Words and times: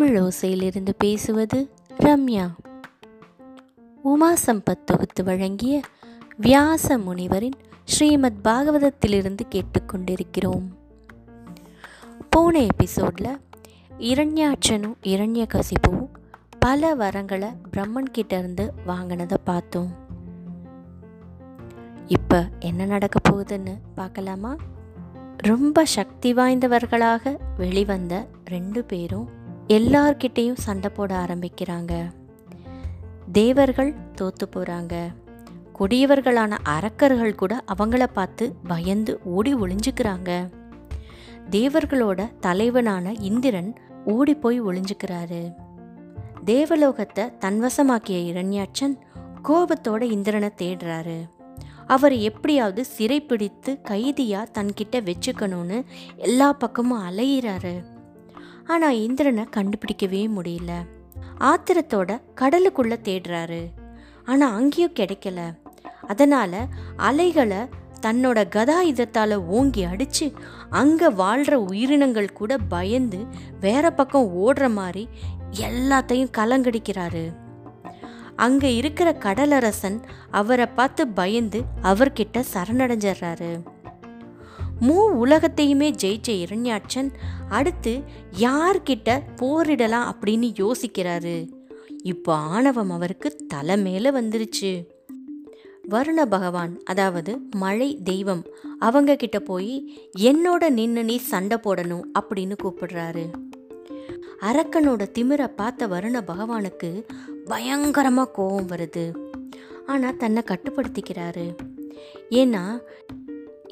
தமிழ் 0.00 0.20
ஓசையிலிருந்து 0.20 0.88
பேசுவது 0.98 1.70
ரம்யா. 1.98 2.50
உமா 4.02 4.34
சம்பத் 4.46 4.84
தொகுத்து 4.84 5.24
வழங்கிய 5.24 5.80
வியாச 6.40 6.98
முனிவரின் 6.98 7.52
ஸ்ரீமத் 7.84 8.38
பாகவதத்திலிருந்து 8.44 9.40
கேட்டுக்கொண்டிருக்கிறோம். 9.50 10.62
போன 12.30 12.62
எபிசோடில் 12.62 13.40
இரண்யாட்சனும் 13.98 14.94
இரண்ய 15.02 15.46
கசிப்பும் 15.54 16.08
பல 16.58 16.94
வரங்களை 16.94 17.54
பிரம்மன் 17.72 18.06
இருந்து 18.12 18.72
வாங்கினதை 18.86 19.36
பார்த்தோம். 19.44 19.94
இப்போ 22.06 22.48
என்ன 22.60 22.84
நடக்க 22.84 23.20
போகுதுன்னு 23.30 23.74
பார்க்கலாமா? 23.94 24.56
ரொம்ப 25.36 25.84
சக்தி 25.84 26.34
வாய்ந்தவர்களாக 26.34 27.36
வெளிவந்த 27.56 28.26
ரெண்டு 28.44 28.84
பேரும் 28.84 29.38
எல்லார்கிட்டேயும் 29.76 30.62
சண்டை 30.66 30.90
போட 30.94 31.10
ஆரம்பிக்கிறாங்க. 31.14 31.92
தேவர்கள் 33.32 33.90
தோத்து 34.20 34.46
போகிறாங்க 34.50 34.94
கொடியவர்களான 35.78 36.52
அரக்கர்கள் 36.62 37.34
கூட 37.34 37.64
அவங்கள 37.74 38.06
பார்த்து 38.12 38.54
பயந்து 38.66 39.12
ஓடி 39.24 39.54
ஒளிஞ்சுக்கிறாங்க. 39.54 40.30
தேவர்களோட 41.50 42.30
தலைவனான 42.40 43.12
இந்திரன் 43.12 43.70
ஓடி 44.04 44.34
போய் 44.34 44.62
ஒளிஞ்சுக்கிறாரு. 44.62 45.42
தேவலோகத்தை 46.44 47.24
தன்வசமாக்கிய 47.40 48.18
இரண்யாட்சன் 48.32 48.96
கோபத்தோட 49.48 50.02
இந்திரனை 50.02 50.50
தேடுறாரு. 50.62 51.18
அவர் 51.86 52.12
எப்படியாவது 52.12 52.84
சிறைப்பிடித்து 52.84 53.80
கைதியாக 53.82 54.52
தன்கிட்ட 54.56 54.96
வச்சுக்கணும்னு 55.08 55.80
எல்லா 56.16 56.52
பக்கமும் 56.52 57.06
அலையிறாரு. 57.10 57.74
ஆனால் 58.70 59.00
இந்திரனை 59.06 59.44
கண்டுபிடிக்கவே 59.56 60.22
முடியல. 60.36 60.72
ஆத்திரத்தோட 61.48 62.10
கடலுக்குள்ள 62.40 62.94
தேடுறாரு. 63.08 63.62
ஆனால் 64.24 64.54
அங்கேயும் 64.54 64.96
கிடைக்கல. 65.00 65.40
அதனால 66.08 66.52
அலைகளை 67.08 67.60
தன்னோட 68.06 68.38
கதா 68.48 68.76
இதத்தால் 68.82 69.34
ஓங்கி 69.56 69.82
அடித்து 69.84 70.26
அங்கே 70.70 71.08
வாழ்கிற 71.22 71.56
உயிரினங்கள் 71.70 72.36
கூட 72.40 72.52
பயந்து 72.74 73.20
வேற 73.60 73.84
பக்கம் 73.90 74.30
ஓடுற 74.44 74.70
மாதிரி 74.72 75.04
எல்லாத்தையும் 75.60 76.34
கலங்கடிக்கிறாரு. 76.38 77.24
அங்கே 78.36 78.70
இருக்கிற 78.74 79.08
கடலரசன் 79.26 79.98
அவரை 80.30 80.66
பார்த்து 80.78 81.02
பயந்து 81.20 81.60
அவர்கிட்ட 81.82 82.44
சரணடைஞ்சிடுறாரு. 82.54 83.50
மூ 84.80 84.96
உலகத்தையுமே 85.24 85.88
ஜெயிச்ச 86.02 86.28
இரண்யாட்சன் 86.28 87.10
அடுத்து 87.48 87.92
யார்கிட்ட 88.40 89.22
போரிடலாம் 89.40 90.06
அப்படின்னு 90.12 90.48
யோசிக்கிறாரு. 90.62 91.48
இப்போ 92.02 92.34
ஆணவம் 92.34 92.90
அவருக்கு 92.90 93.36
தலை 93.48 93.78
மேலே 93.78 94.10
வந்துருச்சு. 94.10 94.86
வருண 95.90 96.22
பகவான் 96.22 96.80
அதாவது 96.84 97.38
மழை 97.56 97.98
தெய்வம் 98.04 98.42
அவங்க 98.78 99.16
கிட்ட 99.16 99.40
போய் 99.40 100.00
என்னோட 100.18 100.68
நின்று 100.68 101.04
நீ 101.04 101.16
சண்டை 101.16 101.58
போடணும் 101.64 102.04
அப்படின்னு 102.20 102.54
கூப்பிடுறாரு. 102.62 103.24
அரக்கனோட 104.40 105.02
திமிரை 105.18 105.46
பார்த்த 105.46 105.86
வருண 105.86 106.22
பகவானுக்கு 106.26 106.90
பயங்கரமாக 107.44 108.30
கோபம் 108.30 108.68
வருது. 108.68 109.04
ஆனால் 109.86 110.16
தன்னை 110.16 110.42
கட்டுப்படுத்திக்கிறாரு. 110.46 111.46
ஏன்னா 112.30 112.78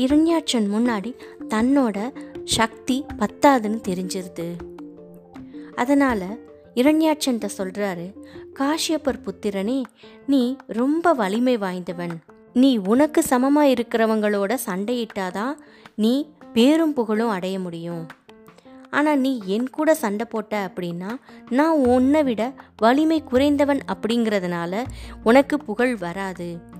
இரண்யாட்சன் 0.00 0.66
முன்னாடி 0.74 1.10
தன்னோட 1.48 1.98
சக்தி 2.44 3.04
பத்தாதுன்னு 3.18 3.78
தெரிஞ்சிருது. 3.88 4.48
அதனால் 5.74 6.26
இரண்யாட்சன்ட்ட 6.74 7.48
சொல்கிறாரு 7.58 8.06
காஷ்யப்பர் 8.58 9.22
புத்திரனே 9.26 9.82
நீ 10.26 10.56
ரொம்ப 10.66 11.12
வலிமை 11.12 11.56
வாய்ந்தவன். 11.56 12.14
நீ 12.52 12.76
உனக்கு 12.76 13.22
சமமாக 13.22 13.68
இருக்கிறவங்களோட 13.68 14.58
சண்டையிட்டாதான் 14.66 15.54
நீ 15.94 16.28
பேரும் 16.52 16.92
புகழும் 16.92 17.28
அடைய 17.28 17.58
முடியும். 17.58 18.06
ஆனால் 18.90 19.18
நீ 19.18 19.40
என் 19.46 19.70
கூட 19.70 19.94
சண்டை 19.94 20.26
போட்ட 20.30 20.70
அப்படின்னா 20.70 21.10
நான் 21.50 21.84
உன்னை 21.84 22.22
விட 22.22 22.52
வலிமை 22.76 23.22
குறைந்தவன் 23.32 23.80
அப்படிங்கிறதுனால 23.92 24.84
உனக்கு 25.24 25.58
புகழ் 25.58 25.96
வராது. 25.96 26.74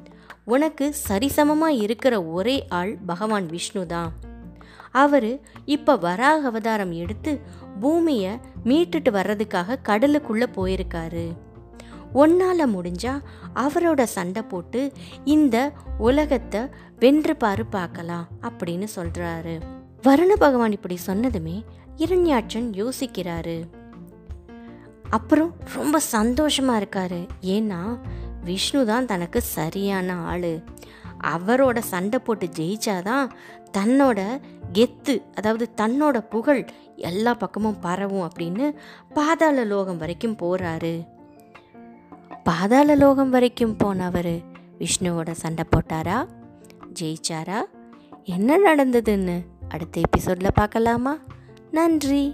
உனக்கு 0.47 0.87
சரிசமமாக 1.09 1.81
இருக்கிற 1.85 2.15
ஒரே 2.23 2.57
ஆள் 2.79 2.93
பகவான் 3.07 3.47
விஷ்ணு 3.47 3.87
தான் 3.87 4.13
அவர் 5.03 5.31
இப்போ 5.65 5.97
வராக 5.97 6.47
அவதாரம் 6.49 6.93
எடுத்து 6.93 7.33
பூமியை 7.81 8.33
மீட்டுட்டு 8.65 9.11
வர்றதுக்காக 9.11 9.79
கடலுக்குள்ளே 9.89 10.47
போயிருக்காரு. 10.57 11.25
ஒன்னால் 12.13 12.73
முடிஞ்சா 12.75 13.15
அவரோட 13.55 14.03
சண்டை 14.03 14.43
போட்டு 14.43 14.93
இந்த 15.25 15.57
உலகத்தை 15.99 16.61
வென்று 16.99 17.37
பாரு 17.37 17.67
பார்க்கலாம் 17.67 18.29
அப்படின்னு 18.49 18.87
சொல்கிறாரு 18.97 19.55
வருண 20.03 20.33
பகவான் 20.39 20.73
இப்படி 20.73 20.99
சொன்னதுமே 21.07 21.57
இரண்யாட்சன் 21.97 22.69
யோசிக்கிறாரு. 22.83 23.59
அப்புறம் 25.11 25.53
ரொம்ப 25.75 25.99
சந்தோஷமாக 25.99 26.81
இருக்காரு. 26.81 27.21
ஏன்னா 27.41 27.81
விஷ்ணு 28.47 28.87
தான் 28.87 29.07
தனக்கு 29.07 29.41
சரியான 29.43 30.17
ஆள். 30.25 30.51
அவரோட 31.25 31.79
சண்டை 31.79 32.19
போட்டு 32.19 32.47
ஜெயிச்சாதான் 32.47 33.27
தன்னோட 33.79 34.21
கெத்து 34.73 35.15
அதாவது 35.35 35.65
தன்னோட 35.77 36.19
புகழ் 36.31 36.63
எல்லா 36.97 37.35
பக்கமும் 37.35 37.79
பரவும் 37.81 38.29
அப்படின்னு 38.29 38.67
பாதாள 39.15 39.65
லோகம் 39.65 39.97
வரைக்கும் 39.97 40.37
போகிறாரு 40.43 40.95
பாதாள 42.45 42.95
லோகம் 42.95 43.31
வரைக்கும் 43.31 43.77
போனவர் 43.77 44.35
விஷ்ணுவோட 44.79 45.31
சண்டை 45.31 45.65
போட்டாரா? 45.71 46.27
ஜெயிச்சாரா? 47.01 47.59
என்ன 48.25 48.59
நடந்ததுன்னு 48.67 49.37
அடுத்த 49.69 50.01
எபிசோடில் 50.01 50.55
பார்க்கலாமா? 50.55 51.15
நன்றி. 51.71 52.25